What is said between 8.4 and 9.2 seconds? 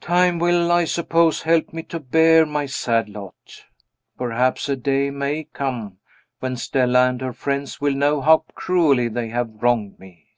cruelly